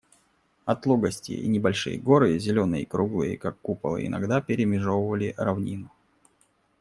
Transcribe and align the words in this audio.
Отлогости 0.65 1.31
и 1.31 1.47
небольшие 1.47 1.99
горы, 1.99 2.39
зеленые 2.39 2.81
и 2.81 2.85
круглые, 2.87 3.37
как 3.37 3.59
куполы, 3.61 4.07
иногда 4.07 4.41
перемежевывали 4.41 5.35
равнину. 5.37 5.91